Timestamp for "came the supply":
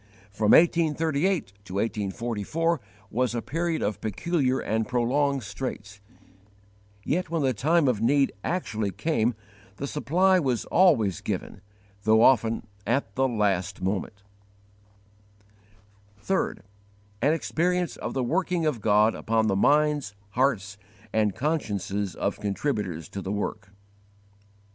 8.89-10.39